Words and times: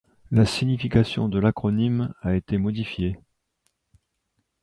La 0.31 0.47
signification 0.47 1.29
de 1.29 1.37
l'acronyme 1.37 2.11
a 2.21 2.33
été 2.35 2.57
modifiée. 2.57 3.19